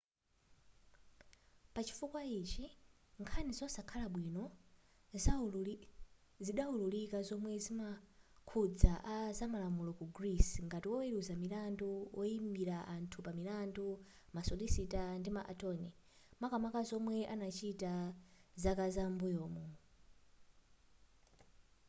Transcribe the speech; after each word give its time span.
pachifukwa 1.73 2.21
ichi 2.39 2.65
nkhani 3.21 3.51
zosakhala 3.59 4.07
bwino 4.13 4.43
zidaululika 6.45 7.17
zomwe 7.27 7.51
zimakhudza 7.65 8.93
a 9.13 9.15
zamalamulo 9.37 9.91
ku 9.99 10.05
greece 10.15 10.55
ngati 10.67 10.87
woweluza 10.93 11.33
milandu 11.43 11.89
woyimila 12.17 12.77
anthu 12.95 13.17
pamilandu 13.27 13.87
ma 14.33 14.41
solicitor 14.47 15.09
ndi 15.19 15.29
ma 15.35 15.41
attorney 15.51 15.91
makamaka 16.41 16.79
zomwe 16.89 17.17
anachita 17.33 17.91
zaka 18.61 18.85
zam'mbuyomu 18.95 19.65